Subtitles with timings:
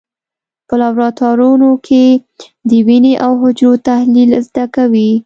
[0.67, 2.03] په لابراتوارونو کې
[2.69, 5.11] د وینې او حجرو تحلیل زده کوي.